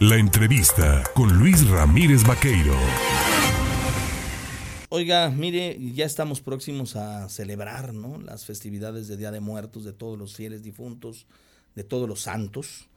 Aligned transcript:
La 0.00 0.16
entrevista 0.16 1.02
con 1.12 1.40
Luis 1.40 1.68
Ramírez 1.68 2.22
Vaqueiro. 2.22 2.72
Oiga, 4.90 5.28
mire, 5.28 5.76
ya 5.92 6.06
estamos 6.06 6.40
próximos 6.40 6.94
a 6.94 7.28
celebrar 7.28 7.92
¿no? 7.92 8.20
las 8.20 8.44
festividades 8.44 9.08
de 9.08 9.16
Día 9.16 9.32
de 9.32 9.40
Muertos 9.40 9.82
de 9.82 9.92
todos 9.92 10.16
los 10.16 10.36
fieles 10.36 10.62
difuntos, 10.62 11.26
de 11.74 11.82
todos 11.82 12.08
los 12.08 12.20
santos. 12.20 12.88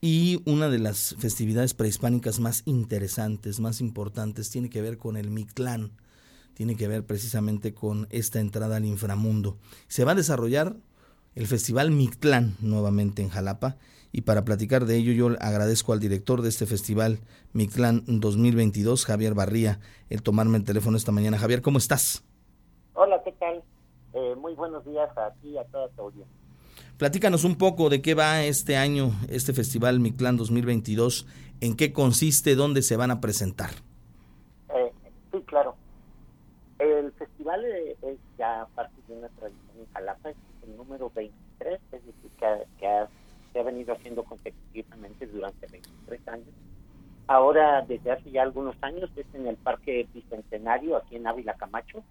Y 0.00 0.40
una 0.44 0.68
de 0.68 0.78
las 0.78 1.16
festividades 1.18 1.74
prehispánicas 1.74 2.38
más 2.38 2.62
interesantes, 2.64 3.58
más 3.58 3.80
importantes, 3.80 4.48
tiene 4.48 4.70
que 4.70 4.82
ver 4.82 4.98
con 4.98 5.16
el 5.16 5.30
Mictlán, 5.30 5.90
tiene 6.54 6.76
que 6.76 6.86
ver 6.86 7.04
precisamente 7.04 7.74
con 7.74 8.06
esta 8.10 8.38
entrada 8.38 8.76
al 8.76 8.84
inframundo. 8.84 9.58
Se 9.88 10.04
va 10.04 10.12
a 10.12 10.14
desarrollar 10.14 10.76
el 11.34 11.48
Festival 11.48 11.90
Mictlán 11.90 12.54
nuevamente 12.60 13.20
en 13.22 13.30
Jalapa 13.30 13.78
y 14.16 14.22
para 14.22 14.46
platicar 14.46 14.86
de 14.86 14.96
ello, 14.96 15.12
yo 15.12 15.36
agradezco 15.42 15.92
al 15.92 16.00
director 16.00 16.40
de 16.40 16.48
este 16.48 16.64
festival, 16.64 17.18
Mictlán 17.52 18.02
2022, 18.06 19.04
Javier 19.04 19.34
Barría, 19.34 19.78
el 20.08 20.22
tomarme 20.22 20.56
el 20.56 20.64
teléfono 20.64 20.96
esta 20.96 21.12
mañana. 21.12 21.36
Javier, 21.36 21.60
¿cómo 21.60 21.76
estás? 21.76 22.24
Hola, 22.94 23.20
¿qué 23.22 23.32
tal? 23.32 23.62
Eh, 24.14 24.34
muy 24.36 24.54
buenos 24.54 24.86
días 24.86 25.10
a 25.18 25.32
ti 25.42 25.50
y 25.50 25.58
a 25.58 25.64
toda 25.64 25.90
tu 25.90 26.00
audiencia. 26.00 26.34
Platícanos 26.96 27.44
un 27.44 27.56
poco 27.56 27.90
de 27.90 28.00
qué 28.00 28.14
va 28.14 28.42
este 28.42 28.78
año, 28.78 29.10
este 29.28 29.52
festival 29.52 30.00
Mictlán 30.00 30.38
2022, 30.38 31.26
en 31.60 31.76
qué 31.76 31.92
consiste, 31.92 32.54
dónde 32.54 32.80
se 32.80 32.96
van 32.96 33.10
a 33.10 33.20
presentar. 33.20 33.68
Eh, 34.70 34.92
sí, 35.30 35.42
claro. 35.42 35.76
El 36.78 37.12
festival 37.12 37.62
eh, 37.66 37.98
es 38.00 38.16
ya 38.38 38.66
parte 38.74 38.94
de 39.08 39.18
una 39.18 39.28
tradición 39.28 39.76
en 39.78 39.92
Jalapa, 39.92 40.30
es 40.30 40.36
el 40.66 40.74
número 40.74 41.12
23, 41.14 41.78
es 41.92 42.06
decir, 42.06 42.30
que, 42.38 42.64
que 42.78 42.86
ha 42.86 43.10
se 43.56 43.60
ha 43.60 43.64
venido 43.64 43.94
haciendo 43.94 44.22
consecutivamente 44.22 45.26
durante 45.26 45.66
23 45.66 46.28
años. 46.28 46.48
Ahora, 47.26 47.80
desde 47.88 48.12
hace 48.12 48.30
ya 48.30 48.42
algunos 48.42 48.76
años, 48.82 49.10
es 49.16 49.24
en 49.32 49.46
el 49.46 49.56
Parque 49.56 50.06
Bicentenario, 50.12 50.98
aquí 50.98 51.16
en 51.16 51.26
Ávila 51.26 51.54
Camacho, 51.54 52.04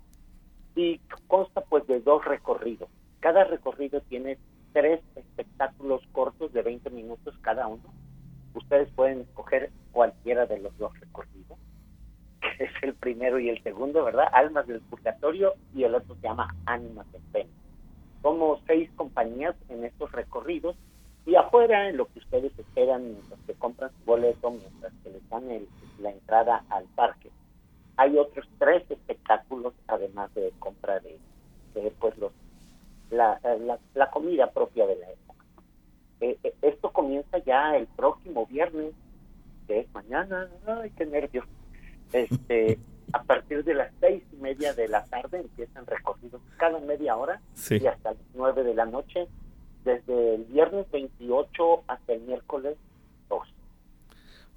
y 0.76 1.00
consta 1.28 1.62
pues 1.62 1.86
de 1.86 2.00
dos 2.00 2.26
recorridos. 2.26 2.90
Cada 3.20 3.44
recorrido 3.44 4.02
tiene 4.10 4.40
tres 4.74 5.02
espectáculos 5.16 6.02
cortos 6.14 6.52
de 6.52 6.64
20 6.64 6.90
minutos 6.90 7.38
cada 7.42 7.68
uno. 7.68 7.94
Ustedes 8.56 8.90
pueden 8.96 9.22
escoger 9.22 9.70
cualquiera 9.92 10.48
de 10.48 10.58
los 10.62 10.76
dos 10.80 11.00
recorridos, 11.00 11.60
que 12.42 12.64
es 12.64 12.72
el 12.82 12.96
primero 12.96 13.38
y 13.38 13.50
el 13.50 13.62
segundo, 13.62 14.04
¿verdad? 14.04 14.30
Almas 14.34 14.66
del 14.66 14.82
Purgatorio 14.82 15.54
y 15.76 15.84
el 15.84 15.94
otro 15.94 16.16
se 16.16 16.22
llama 16.22 16.56
Ánimas 16.66 17.06
en 17.14 17.22
Pena. 17.32 17.50
Somos 18.24 18.60
seis 18.66 18.90
compañías 18.96 19.56
en 19.70 19.86
estos 19.86 20.12
recorridos 20.12 20.76
y 21.26 21.36
afuera, 21.36 21.90
en 21.90 21.98
lo 21.98 22.06
que 22.08 22.20
ustedes 22.20 22.58
esperan 22.58 23.04
mientras 23.04 23.40
que 23.48 23.54
compran 23.56 23.90
su 23.90 24.06
boleto, 24.06 24.52
mientras 24.52 24.94
que 25.04 25.10
les 25.10 25.30
dan 25.30 25.48
la 26.00 26.12
entrada 26.12 26.64
al 26.70 26.86
parque, 26.96 27.32
hay 27.98 28.18
otros 28.18 28.48
tres 28.60 28.84
espectáculos, 28.90 29.74
además 29.88 30.34
de 30.36 30.52
compra 30.60 31.00
de, 31.00 31.18
pues 32.00 32.18
los 32.18 32.32
la, 33.10 33.40
la, 33.94 34.10
comida 34.12 34.52
propia 34.52 34.86
de 34.88 34.96
la 34.98 35.12
época. 35.12 35.46
Eh, 36.20 36.38
eh, 36.44 36.54
esto 36.62 36.92
comienza 36.92 37.38
ya 37.40 37.76
el 37.76 37.88
próximo 37.88 38.46
viernes, 38.46 38.94
que 39.68 39.82
es 39.82 39.94
mañana, 39.94 40.50
ay, 40.66 40.92
qué 40.98 41.06
nervios. 41.06 41.46
Este, 42.12 42.80
a 43.14 43.24
partir 43.24 43.64
de 43.64 43.74
las 43.74 43.92
seis 44.00 44.24
y 44.32 44.36
media 44.38 44.74
de 44.74 44.88
la 44.88 45.06
tarde 45.06 45.40
empiezan 45.40 45.86
recorridos 45.86 46.42
cada 46.58 46.80
media 46.80 47.16
hora 47.16 47.42
y 47.70 47.86
hasta 47.86 48.12
las 48.12 48.22
nueve 48.34 48.64
de 48.64 48.74
la 48.74 48.86
noche 48.86 49.28
desde 49.86 50.36
el 50.36 50.44
viernes 50.46 50.86
28 50.92 51.84
hasta 51.88 52.14
el 52.14 52.22
miércoles 52.22 52.76
2. 53.30 53.40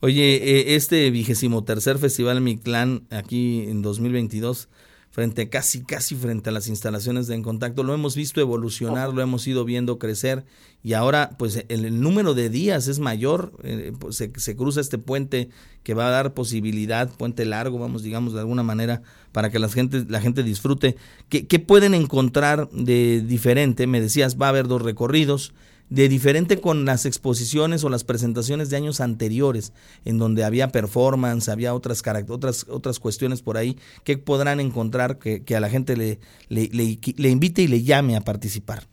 Oye, 0.01 0.37
eh, 0.37 0.75
este 0.75 1.11
vigésimo 1.11 1.65
tercer 1.65 1.99
Festival 1.99 2.41
Mi 2.41 2.57
Clan 2.57 3.03
aquí 3.11 3.69
en 3.69 3.83
2022 3.83 4.69
frente 5.11 5.49
casi 5.49 5.83
casi 5.83 6.15
frente 6.15 6.51
a 6.51 6.53
las 6.53 6.69
instalaciones 6.69 7.27
de 7.27 7.35
En 7.35 7.43
Contacto. 7.43 7.83
Lo 7.83 7.95
hemos 7.95 8.15
visto 8.15 8.41
evolucionar, 8.41 9.13
lo 9.13 9.23
hemos 9.23 9.47
ido 9.47 9.65
viendo 9.65 9.99
crecer 9.99 10.45
y 10.83 10.93
ahora 10.93 11.31
pues 11.39 11.65
el, 11.69 12.01
número 12.01 12.35
de 12.35 12.51
días 12.51 12.87
es 12.89 12.99
mayor, 12.99 13.53
eh, 13.63 13.93
pues, 13.99 14.17
se, 14.17 14.31
se, 14.37 14.55
cruza 14.55 14.81
este 14.81 14.99
puente 14.99 15.49
que 15.83 15.95
va 15.95 16.07
a 16.07 16.11
dar 16.11 16.35
posibilidad, 16.35 17.09
puente 17.11 17.45
largo, 17.45 17.79
vamos 17.79 18.03
digamos 18.03 18.33
de 18.33 18.41
alguna 18.41 18.63
manera, 18.63 19.03
para 19.33 19.51
que 19.51 19.59
la 19.59 19.69
gente, 19.69 20.05
la 20.09 20.21
gente 20.21 20.43
disfrute. 20.43 20.97
¿Qué, 21.29 21.47
qué 21.47 21.59
pueden 21.59 21.95
encontrar 21.95 22.69
de 22.71 23.23
diferente? 23.23 23.87
Me 23.87 24.01
decías, 24.01 24.37
va 24.41 24.47
a 24.47 24.51
haber 24.51 24.69
dos 24.69 24.83
recorridos, 24.83 25.53
de 25.91 26.09
diferente 26.09 26.61
con 26.61 26.85
las 26.85 27.07
exposiciones 27.07 27.85
o 27.85 27.89
las 27.89 28.05
presentaciones 28.05 28.71
de 28.71 28.77
años 28.77 29.01
anteriores, 29.01 29.73
en 30.05 30.19
donde 30.19 30.45
había 30.45 30.69
performance, 30.69 31.49
había 31.49 31.75
otras, 31.75 32.03
otras, 32.29 32.67
otras 32.69 33.01
cuestiones 33.01 33.43
por 33.43 33.57
ahí, 33.57 33.77
que 34.05 34.19
podrán 34.19 34.61
encontrar 34.61 35.19
que, 35.19 35.43
a 35.57 35.61
la 35.61 35.69
gente 35.69 35.97
le, 35.97 36.19
le, 36.49 37.29
invite 37.29 37.63
y 37.63 37.69
le 37.69 37.83
llame 37.83 38.17
a 38.17 38.21
participar? 38.21 38.85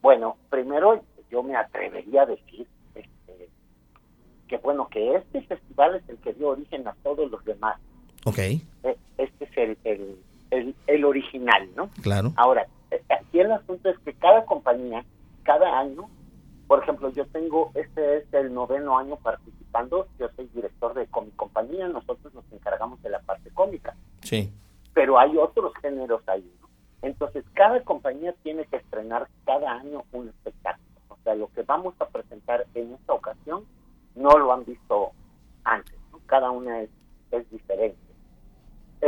Bueno, 0.00 0.36
primero 0.50 1.02
yo 1.30 1.42
me 1.42 1.56
atrevería 1.56 2.22
a 2.22 2.26
decir 2.26 2.66
este, 2.94 3.48
que 4.48 4.56
bueno, 4.58 4.88
que 4.88 5.16
este 5.16 5.42
festival 5.42 5.96
es 5.96 6.08
el 6.08 6.16
que 6.18 6.32
dio 6.32 6.48
origen 6.48 6.88
a 6.88 6.94
todos 7.02 7.30
los 7.30 7.44
demás. 7.44 7.78
Ok. 8.24 8.38
E, 8.38 8.62
este 9.18 9.44
es 9.44 9.78
el, 9.84 10.16
el, 10.50 10.74
el 10.86 11.04
original, 11.04 11.68
¿no? 11.76 11.90
Claro. 12.02 12.32
Ahora, 12.36 12.66
aquí 12.90 13.40
el 13.40 13.52
asunto 13.52 13.90
es 13.90 13.98
que 14.00 14.12
cada 14.14 14.44
compañía 14.46 15.04
cada 15.46 15.78
año, 15.78 16.10
por 16.66 16.82
ejemplo, 16.82 17.08
yo 17.10 17.24
tengo, 17.28 17.70
este 17.74 18.18
es 18.18 18.34
el 18.34 18.52
noveno 18.52 18.98
año 18.98 19.16
participando, 19.16 20.08
yo 20.18 20.28
soy 20.34 20.46
director 20.48 20.92
de 20.92 21.08
mi 21.22 21.30
compañía, 21.30 21.86
nosotros 21.88 22.34
nos 22.34 22.44
encargamos 22.52 23.00
de 23.02 23.10
la 23.10 23.20
parte 23.20 23.50
cómica. 23.50 23.94
Sí. 24.22 24.52
Pero 24.92 25.18
hay 25.18 25.36
otros 25.36 25.72
géneros 25.80 26.22
ahí, 26.26 26.52
¿no? 26.60 26.68
Entonces, 27.02 27.44
cada 27.52 27.80
compañía 27.82 28.34
tiene 28.42 28.64
que 28.64 28.76
estrenar 28.76 29.28
cada 29.44 29.72
año 29.72 30.02
un 30.12 30.28
espectáculo. 30.28 30.86
O 31.08 31.16
sea, 31.22 31.36
lo 31.36 31.48
que 31.52 31.62
vamos 31.62 31.94
a 32.00 32.06
presentar 32.06 32.66
en 32.74 32.94
esta 32.94 33.12
ocasión 33.12 33.64
no 34.16 34.36
lo 34.36 34.52
han 34.52 34.64
visto 34.64 35.12
antes, 35.62 35.94
¿no? 36.10 36.20
Cada 36.26 36.50
una 36.50 36.80
es, 36.80 36.90
es 37.30 37.48
diferente. 37.50 38.05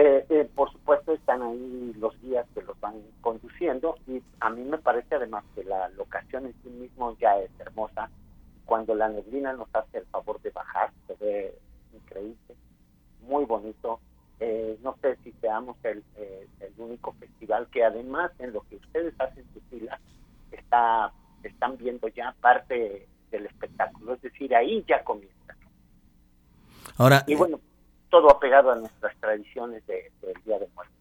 Eh, 0.00 0.25
eh, 0.28 0.48
por 0.54 0.70
supuesto 0.70 1.12
están 1.12 1.42
ahí 1.42 1.92
los 1.98 2.16
guías 2.20 2.47
que 2.54 2.62
los 2.62 2.78
van 2.78 3.03
conduciendo 3.20 3.97
y 4.06 4.22
a 4.38 4.48
mí 4.48 4.62
me 4.62 4.78
parece 4.78 5.16
además 5.16 5.42
que 5.56 5.64
la 5.64 5.88
locación 5.88 6.47
en 6.47 6.54
sí 6.62 6.69
mismo 6.69 7.16
ya 7.19 7.36
es 7.41 7.50
hermosa. 7.59 8.09
Cuando 8.64 8.94
la 8.94 9.09
neblina 9.09 9.54
nos 9.54 9.66
hace 9.75 9.98
el 9.98 10.06
favor 10.06 10.41
de 10.42 10.50
bajar, 10.50 10.92
se 11.09 11.16
ve 11.16 11.59
increíble, 11.92 12.54
muy 13.22 13.44
bonito. 13.44 13.98
Eh, 14.38 14.78
no 14.84 14.94
sé 15.03 15.16
si 15.25 15.32
seamos 15.41 15.76
el, 15.82 16.04
el 16.60 16.72
único 16.76 17.12
festival 17.15 17.66
que 17.72 17.82
además 17.82 18.30
en 18.38 18.53
lo 18.53 18.60
que 18.69 18.76
ustedes 18.76 19.15
hacen 19.19 19.44
su 19.53 19.60
fila 19.62 19.98
está 20.53 21.12
están 21.42 21.76
viendo 21.76 22.06
ya 22.06 22.36
parte 22.41 23.09
del 23.32 23.47
espectáculo, 23.47 24.15
es 24.15 24.22
decir, 24.22 24.54
ahí 24.54 24.84
ya 24.86 25.03
comienza. 25.03 25.34
Ahora, 26.97 27.25
y 27.26 27.34
bueno, 27.34 27.59
todo 28.11 28.31
apegado 28.31 28.71
a 28.71 28.77
nuestras 28.77 29.17
tradiciones 29.21 29.87
del 29.87 30.35
Día 30.45 30.59
de 30.59 30.69
Muertos. 30.75 30.95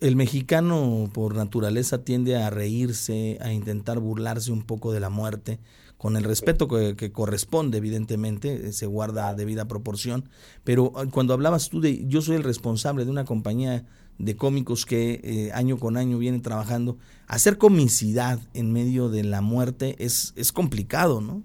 El 0.00 0.16
mexicano 0.16 1.08
por 1.12 1.36
naturaleza 1.36 2.04
tiende 2.04 2.36
a 2.36 2.50
reírse, 2.50 3.38
a 3.40 3.52
intentar 3.52 4.00
burlarse 4.00 4.50
un 4.50 4.62
poco 4.62 4.92
de 4.92 5.00
la 5.00 5.08
muerte, 5.08 5.60
con 5.96 6.16
el 6.16 6.24
respeto 6.24 6.68
que, 6.68 7.12
corresponde, 7.12 7.78
evidentemente, 7.78 8.72
se 8.72 8.86
guarda 8.86 9.34
debida 9.34 9.66
proporción, 9.66 10.28
pero 10.64 10.92
ah, 10.94 11.06
cuando 11.10 11.34
hablabas 11.34 11.70
tú 11.70 11.80
de, 11.80 12.06
yo 12.06 12.22
soy 12.22 12.36
el 12.36 12.44
responsable 12.44 13.04
de 13.04 13.10
una 13.10 13.24
compañía 13.24 13.84
de 14.18 14.36
cómicos 14.36 14.86
que 14.86 15.20
eh, 15.22 15.50
año 15.52 15.76
con 15.78 15.96
año 15.96 16.18
viene 16.18 16.38
trabajando, 16.40 16.98
hacer 17.26 17.58
comicidad 17.58 18.38
en 18.54 18.72
medio 18.72 19.08
de 19.08 19.24
la 19.24 19.40
muerte 19.40 19.96
es, 19.98 20.32
es 20.36 20.52
complicado, 20.52 21.20
¿no? 21.20 21.42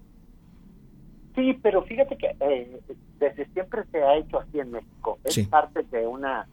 Sí, 1.36 1.60
pero 1.64 1.82
fíjate 1.84 2.18
que 2.18 2.36
eh, 2.40 2.80
desde 3.20 3.46
siempre 3.54 3.84
se 3.92 4.04
ha 4.04 4.16
hecho 4.16 4.40
así 4.40 4.60
en 4.60 4.72
México. 4.72 5.18
Es 5.24 5.48
parte 5.48 5.84
de 5.84 6.06
una 6.08 6.48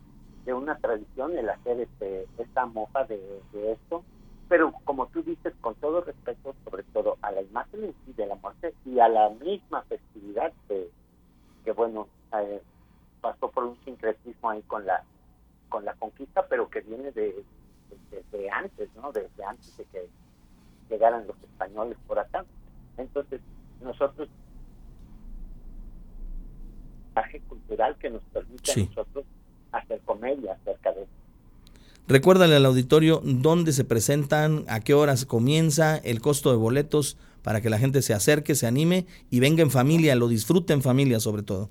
de 0.44 0.55
una 0.55 0.78
tradición 0.78 1.37
el 1.37 1.50
hacer 1.50 1.81
este 1.81 2.26
esta 2.38 2.64
mofa 2.64 3.05
de, 3.05 3.20
esto, 3.52 4.02
pero 4.49 4.72
como 4.84 5.06
tú 5.08 5.22
dices, 5.22 5.52
con 5.60 5.75
todo 5.75 6.00
respeto, 6.00 6.55
sobre 6.64 6.82
todo 6.84 7.19
a 7.20 7.31
la 7.31 7.43
imagen 7.43 7.84
en 7.84 7.94
sí 8.05 8.14
de 8.14 8.26
la 8.26 8.37
muerte 8.37 8.72
y 8.87 8.99
a 9.00 9.08
la 9.08 9.28
misma 9.28 9.82
festividad 9.82 10.52
que, 10.66 10.88
que 11.64 11.72
bueno, 11.72 12.08
eh, 12.38 12.62
pasó 13.20 13.50
por 13.50 13.64
un 13.64 13.76
sincretismo 13.84 14.49
ahí 14.49 14.62
con 14.62 14.87
la 14.87 15.05
con 15.69 15.84
la 15.84 15.94
conquista, 15.94 16.46
pero 16.49 16.69
que 16.69 16.81
viene 16.81 17.12
de, 17.12 17.44
de, 18.32 18.50
antes, 18.50 18.88
¿no? 18.96 19.12
Desde 19.12 19.44
antes 19.44 19.76
de 19.76 19.84
que 19.84 20.08
llegaran 20.88 21.26
los 21.26 21.37
españoles 21.43 21.96
por 22.06 22.19
acá. 22.19 22.44
Entonces, 22.96 23.40
nosotros 23.81 24.28
cultural 27.38 27.97
que 27.99 28.11
nos 28.11 28.23
permite 28.25 28.73
a 28.73 28.77
nosotros 28.77 29.25
hacer 29.71 30.00
comedia 30.00 30.55
acerca 30.55 30.93
de 30.93 31.03
eso. 31.03 31.12
Recuérdale 32.09 32.56
al 32.56 32.67
auditorio 32.67 33.21
dónde 33.23 33.71
se 33.73 33.85
presentan, 33.85 34.65
a 34.69 34.81
qué 34.81 34.94
horas 34.94 35.27
comienza, 35.27 35.97
el 35.99 36.21
costo 36.21 36.50
de 36.50 36.56
boletos 36.56 37.17
para 37.44 37.61
que 37.61 37.71
la 37.71 37.79
gente 37.79 38.03
se 38.03 38.15
acerque, 38.15 38.56
se 38.56 38.67
anime 38.67 39.06
y 39.31 39.38
venga 39.38 39.62
en 39.62 39.71
familia, 39.71 40.17
lo 40.17 40.27
disfrute 40.27 40.73
en 40.73 40.82
familia 40.82 41.21
sobre 41.21 41.43
todo. 41.43 41.71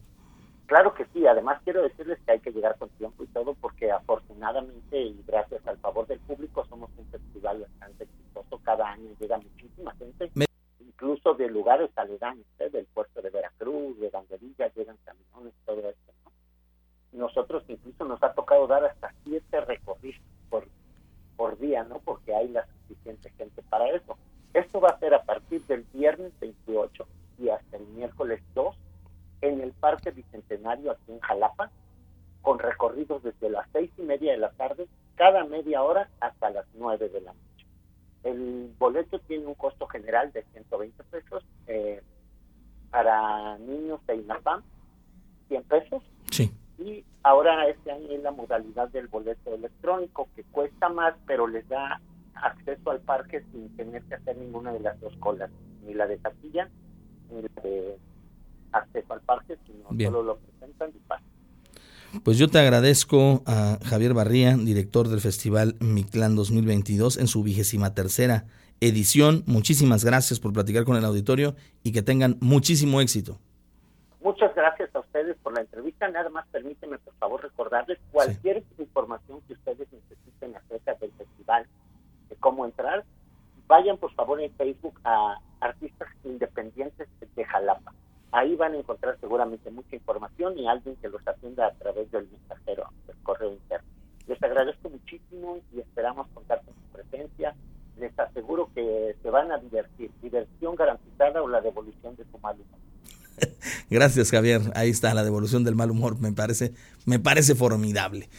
Claro 0.70 0.94
que 0.94 1.04
sí, 1.14 1.26
además 1.26 1.60
quiero 1.64 1.82
decirles 1.82 2.20
que 2.24 2.32
hay 2.32 2.40
que 2.40 2.52
llegar 2.52 2.78
con 2.78 2.90
tiempo 2.90 3.24
y 3.24 3.28
todo 3.28 3.56
porque 3.56 3.92
afortunadamente 3.92 5.02
y 5.02 5.20
gracias 5.28 5.66
al 5.66 5.80
favor 5.80 6.06
del 6.06 6.20
público 6.20 6.64
somos 6.70 6.92
un 6.96 7.08
festival 7.08 7.62
bastante 7.62 8.04
exitoso, 8.04 8.62
cada 8.64 8.88
año 8.88 9.10
llega 9.20 9.40
muchísima 9.40 9.96
gente, 9.96 10.30
incluso 10.80 11.34
de 11.34 11.50
lugares 11.50 11.90
aledaños, 11.96 12.46
¿eh? 12.60 12.70
del 12.70 12.86
puerto 12.86 13.20
de 13.22 13.32
Veracruz, 13.32 14.00
de 14.00 14.10
Banderilla, 14.12 14.72
llegan 14.76 14.98
camiones, 15.06 15.54
todo 15.66 15.80
esto. 15.90 16.14
Nosotros 17.14 17.64
incluso 17.68 18.06
nos 18.06 18.22
ha 18.22 18.34
tocado 18.34 18.68
dar 18.68 18.86
hasta 18.86 19.12
siete 19.24 19.62
recorridos 19.62 20.22
por, 20.52 20.68
por 21.36 21.58
día, 21.58 21.84
¿no? 21.84 21.98
Porque 21.98 22.36
hay 22.36 22.50
la 22.50 22.68
suficiente 22.68 23.32
gente 23.40 23.64
para 23.64 23.88
eso. 23.90 24.18
Esto 24.54 24.80
va 24.80 24.90
a 24.90 25.00
partir 25.70 25.86
del 25.86 25.86
viernes 25.94 26.34
28 26.40 27.08
y 27.40 27.50
hasta 27.50 27.78
el 27.78 27.86
miércoles 27.88 28.42
2 28.56 28.76
en 29.42 29.62
el 29.62 29.72
Parque 29.72 30.12
Bicentenario 30.12 30.92
aquí 30.92 31.12
en 31.12 31.20
Jalapa, 31.20 31.72
con 32.42 32.60
recorridos 32.60 33.24
desde 33.24 33.50
las 33.50 33.68
seis 33.72 33.90
y 33.98 34.02
media 34.02 34.32
de 34.34 34.38
la 34.38 34.52
tarde, 34.52 34.88
cada 35.16 35.46
media 35.46 35.82
hora 35.82 36.10
hasta 36.20 36.50
las 36.50 36.66
nueve 36.74 37.10
de 37.10 37.22
la 37.22 37.34
noche. 37.34 37.66
El 38.24 38.74
boleto 38.78 39.20
tiene 39.20 39.46
un 39.46 39.56
costo 39.56 39.88
general 39.88 40.32
de 40.34 40.44
120 40.52 41.04
pesos 41.06 41.44
eh, 41.68 42.02
para 42.90 43.58
niños 43.60 44.06
de 44.08 44.16
INAPAM, 44.16 44.62
100 45.48 45.64
pesos. 45.64 46.04
Sí. 46.32 46.52
Y 46.78 47.06
ahora 47.24 47.68
este 47.70 47.92
año 47.92 48.10
es 48.10 48.22
la 48.22 48.32
modalidad 48.32 48.90
del 48.90 49.08
boleto 49.08 49.54
electrónico, 49.54 50.28
que 50.36 50.44
cuesta 50.44 50.90
más, 50.90 51.16
pero 51.26 51.48
les 51.48 51.68
da 51.70 52.02
acceso 52.42 52.92
al 52.92 53.00
parque 53.02 53.44
sin 53.52 53.70
tener 53.76 54.04
que 54.04 54.16
hacer 54.16 54.38
ninguna 54.38 54.74
de 54.74 54.80
las 54.80 55.00
dos 55.00 55.16
colas, 55.20 55.50
ni 55.86 55.94
la 55.94 56.08
de 56.08 56.18
taquilla, 56.18 56.70
ni 57.32 57.42
la 57.42 57.62
de 57.62 57.98
acceso 58.72 59.14
al 59.14 59.22
parque, 59.22 59.58
sino 59.66 59.90
solo 59.90 60.24
lo 60.24 60.38
presentan 60.38 60.90
y 60.90 61.00
pasan. 61.08 61.26
Pues 62.24 62.38
yo 62.38 62.48
te 62.48 62.58
agradezco 62.58 63.44
a 63.46 63.78
Javier 63.86 64.14
Barría, 64.14 64.58
director 64.58 65.08
del 65.10 65.22
Festival 65.22 65.76
Mictlán 65.80 66.36
2022, 66.36 67.18
en 67.18 67.28
su 67.28 67.44
vigésima 67.44 67.94
tercera 67.94 68.46
edición. 68.82 69.44
Muchísimas 69.46 70.04
gracias 70.04 70.40
por 70.40 70.52
platicar 70.54 70.86
con 70.86 70.96
el 70.96 71.06
auditorio 71.06 71.56
y 71.84 71.92
que 71.92 72.02
tengan 72.02 72.38
muchísimo 72.40 73.02
éxito. 73.02 73.38
Muchas 74.22 74.54
gracias 74.56 74.94
a 74.96 75.00
ustedes 75.00 75.38
por 75.44 75.54
la 75.54 75.62
entrevista. 75.62 76.08
Nada 76.10 76.30
más 76.30 76.48
permíteme, 76.48 76.98
por 76.98 77.14
favor, 77.16 77.44
recordarles 77.44 78.00
cualquier 78.12 78.64
información 78.78 79.40
que 79.48 79.54
ustedes 79.54 79.88
necesiten 79.92 80.56
acerca 80.56 80.96
del 80.96 81.12
festival, 81.12 81.68
de 82.30 82.36
cómo 82.38 82.66
entrar. 82.66 83.04
Vayan, 83.68 83.98
por 83.98 84.14
favor, 84.14 84.42
en 84.42 84.52
Facebook 84.54 85.00
a 85.04 85.38
Artistas 85.60 86.10
Independientes 86.24 87.08
de 87.36 87.46
Jalapa. 87.46 87.94
Ahí 88.32 88.56
van 88.56 88.74
a 88.74 88.78
encontrar 88.78 89.18
seguramente 89.20 89.72
mucha 89.72 89.96
información 89.96 90.58
y 90.58 90.68
alguien 90.68 90.96
que 90.98 91.10
los 91.10 91.28
atienda 91.28 91.68
a 91.68 91.74
través 91.74 92.12
del 92.12 92.28
mensajero, 92.30 92.90
del 93.08 93.18
correo 93.24 93.52
interno. 93.52 93.88
Les 94.28 94.42
agradezco 94.44 94.90
muchísimo 94.90 95.58
y 95.74 95.80
esperamos 95.80 96.28
contar 96.34 96.62
con 96.64 96.76
su 96.76 96.94
presencia. 96.94 97.56
Les 97.98 98.18
aseguro 98.18 98.70
que 98.76 99.16
se 99.22 99.30
van 99.32 99.52
a 99.52 99.58
divertir. 99.58 100.12
Diversión 100.22 100.76
garantizada 100.76 101.42
o 101.42 101.48
la 101.48 101.62
devolución 101.62 102.16
de 102.16 102.26
su 102.26 102.38
mal 102.38 102.56
humor. 102.56 102.80
Gracias, 103.90 104.30
Javier. 104.32 104.62
Ahí 104.76 104.90
está 104.90 105.14
la 105.14 105.24
devolución 105.24 105.64
del 105.64 105.76
mal 105.76 105.90
humor. 105.92 106.20
Me 106.20 106.32
parece, 106.32 106.74
me 107.06 107.20
parece 107.20 107.56
formidable. 107.56 108.30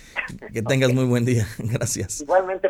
Que 0.53 0.63
tengas 0.69 0.93
muy 0.93 1.05
buen 1.05 1.25
día. 1.25 1.47
Gracias. 1.59 2.21
Igualmente. 2.21 2.69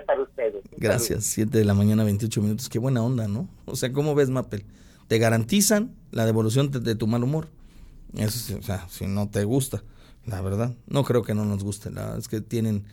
Gracias. 0.80 1.24
Siete 1.24 1.58
de 1.58 1.64
la 1.64 1.74
mañana, 1.74 2.02
28 2.04 2.42
minutos. 2.42 2.68
Qué 2.68 2.78
buena 2.78 3.02
onda, 3.02 3.28
¿no? 3.28 3.48
O 3.66 3.76
sea, 3.76 3.92
¿cómo 3.92 4.14
ves, 4.14 4.30
Mapel? 4.30 4.64
te 5.10 5.18
garantizan 5.18 5.96
la 6.12 6.24
devolución 6.24 6.70
de, 6.70 6.94
tu 6.94 7.08
mal 7.08 7.24
humor. 7.24 7.48
Eso, 8.16 8.56
o 8.56 8.62
sea, 8.62 8.86
si 8.88 9.08
no 9.08 9.28
te 9.28 9.42
gusta, 9.42 9.82
la 10.24 10.40
verdad, 10.40 10.76
no 10.86 11.02
creo 11.02 11.24
que 11.24 11.34
no 11.34 11.44
nos 11.44 11.64
guste. 11.64 11.90
La 11.90 12.02
verdad 12.02 12.18
es 12.20 12.28
que 12.28 12.40
tienen, 12.40 12.84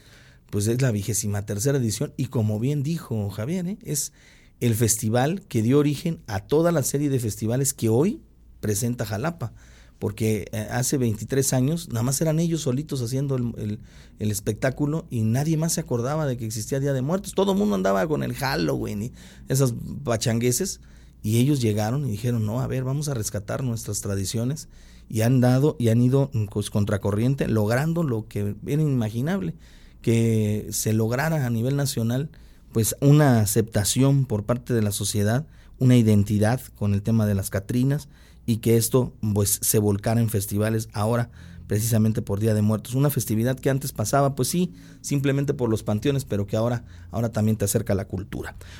pues 0.49 0.65
es 0.65 0.81
la 0.81 0.89
vigésima 0.89 1.45
tercera 1.45 1.77
edición 1.77 2.15
y 2.17 2.25
como 2.25 2.59
bien 2.59 2.81
dijo 2.81 3.29
Javier, 3.29 3.67
¿eh? 3.67 3.77
es 3.83 4.13
el 4.61 4.73
festival 4.73 5.43
que 5.47 5.61
dio 5.61 5.77
origen 5.77 6.19
a 6.25 6.39
toda 6.39 6.71
la 6.71 6.81
serie 6.81 7.11
de 7.11 7.19
festivales 7.19 7.75
que 7.75 7.87
hoy 7.87 8.19
presenta 8.61 9.05
Jalapa. 9.05 9.53
Porque 9.99 10.47
eh, 10.51 10.67
hace 10.71 10.97
23 10.97 11.53
años 11.53 11.89
nada 11.89 12.03
más 12.03 12.21
eran 12.21 12.39
ellos 12.39 12.61
solitos 12.61 13.01
haciendo 13.01 13.35
el, 13.35 13.79
el, 14.19 14.31
espectáculo 14.31 15.07
y 15.09 15.21
nadie 15.21 15.57
más 15.57 15.73
se 15.73 15.81
acordaba 15.81 16.27
de 16.27 16.37
que 16.37 16.45
existía 16.45 16.79
Día 16.79 16.93
de 16.93 17.01
Muertos. 17.01 17.33
Todo 17.33 17.53
el 17.53 17.57
mundo 17.57 17.75
andaba 17.75 18.07
con 18.07 18.21
el 18.21 18.35
Halloween 18.35 19.03
y 19.03 19.11
esas 19.47 19.73
pachangueses 20.03 20.81
y 21.23 21.39
ellos 21.39 21.61
llegaron 21.61 22.05
y 22.05 22.11
dijeron, 22.11 22.45
no, 22.45 22.61
a 22.61 22.67
ver, 22.67 22.83
vamos 22.83 23.09
a 23.09 23.13
rescatar 23.13 23.63
nuestras 23.63 24.01
tradiciones. 24.01 24.69
Y 25.09 25.21
han 25.21 25.39
dado 25.39 25.75
y 25.79 25.89
han 25.89 26.01
ido 26.01 26.29
pues, 26.51 26.69
contracorriente, 26.69 27.47
logrando 27.47 28.03
lo 28.03 28.27
que 28.27 28.55
era 28.65 28.81
inimaginable, 28.81 29.55
que 30.01 30.67
se 30.71 30.93
lograra 30.93 31.45
a 31.45 31.49
nivel 31.49 31.75
nacional 31.75 32.29
pues 32.71 32.95
una 33.01 33.39
aceptación 33.39 34.25
por 34.25 34.43
parte 34.43 34.73
de 34.73 34.81
la 34.81 34.91
sociedad, 34.91 35.47
una 35.79 35.95
identidad 35.95 36.61
con 36.75 36.93
el 36.93 37.01
tema 37.01 37.25
de 37.25 37.35
las 37.35 37.49
Catrinas 37.49 38.07
y 38.47 38.57
que 38.57 38.77
esto 38.77 39.13
pues 39.33 39.59
se 39.61 39.77
volcara 39.77 40.19
en 40.19 40.29
festivales 40.29 40.89
ahora 40.93 41.29
precisamente 41.67 42.21
por 42.21 42.39
Día 42.39 42.53
de 42.53 42.61
Muertos, 42.61 42.95
una 42.95 43.09
festividad 43.09 43.59
que 43.59 43.69
antes 43.69 43.91
pasaba 43.91 44.35
pues 44.35 44.47
sí, 44.47 44.73
simplemente 45.01 45.53
por 45.53 45.69
los 45.69 45.83
panteones, 45.83 46.23
pero 46.23 46.47
que 46.47 46.55
ahora 46.55 46.85
ahora 47.11 47.31
también 47.31 47.57
te 47.57 47.65
acerca 47.65 47.93
a 47.93 47.95
la 47.95 48.05
cultura. 48.05 48.55